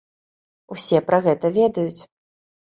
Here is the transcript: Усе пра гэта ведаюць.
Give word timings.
Усе 0.77 0.97
пра 1.11 1.21
гэта 1.29 1.53
ведаюць. 1.61 2.01